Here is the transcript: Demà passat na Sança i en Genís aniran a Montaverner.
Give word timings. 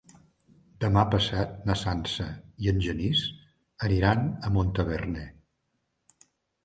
Demà 0.83 1.01
passat 1.15 1.51
na 1.69 1.75
Sança 1.81 2.27
i 2.65 2.71
en 2.73 2.81
Genís 2.87 3.21
aniran 3.89 4.25
a 4.49 4.55
Montaverner. 4.59 5.27